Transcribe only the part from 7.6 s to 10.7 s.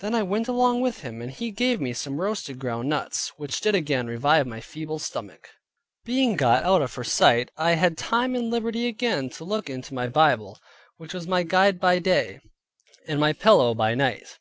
had time and liberty again to look into my Bible;